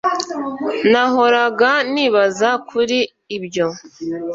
nahoraga 0.91 1.71
nibaza 1.93 2.49
kuri 2.69 2.97
ibyo 3.37 3.67